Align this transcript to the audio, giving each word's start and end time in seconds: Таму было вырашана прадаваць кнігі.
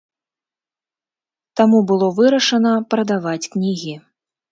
Таму 1.61 1.77
было 1.91 2.07
вырашана 2.19 2.71
прадаваць 2.95 3.49
кнігі. 3.57 3.93